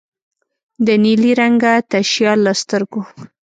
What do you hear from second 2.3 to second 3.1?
له سترګو